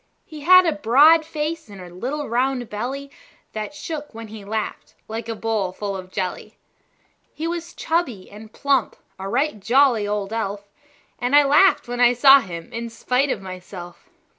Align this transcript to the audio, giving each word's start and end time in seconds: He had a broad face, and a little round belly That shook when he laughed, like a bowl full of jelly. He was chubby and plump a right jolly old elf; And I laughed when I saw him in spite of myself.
He 0.25 0.39
had 0.39 0.65
a 0.65 0.71
broad 0.71 1.23
face, 1.23 1.69
and 1.69 1.79
a 1.79 1.93
little 1.93 2.27
round 2.27 2.67
belly 2.71 3.11
That 3.53 3.75
shook 3.75 4.15
when 4.15 4.29
he 4.29 4.43
laughed, 4.43 4.95
like 5.07 5.29
a 5.29 5.35
bowl 5.35 5.71
full 5.71 5.95
of 5.95 6.09
jelly. 6.11 6.57
He 7.35 7.47
was 7.47 7.75
chubby 7.75 8.27
and 8.31 8.51
plump 8.51 8.95
a 9.19 9.29
right 9.29 9.59
jolly 9.59 10.07
old 10.07 10.33
elf; 10.33 10.71
And 11.19 11.35
I 11.35 11.43
laughed 11.43 11.87
when 11.87 11.99
I 11.99 12.13
saw 12.13 12.39
him 12.39 12.73
in 12.73 12.89
spite 12.89 13.29
of 13.29 13.43
myself. 13.43 14.09